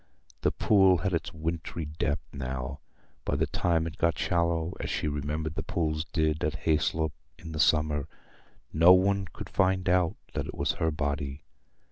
[0.41, 2.79] The pool had its wintry depth now:
[3.23, 7.51] by the time it got shallow, as she remembered the pools did at Hayslope, in
[7.51, 8.07] the summer,
[8.73, 11.43] no one could find out that it was her body.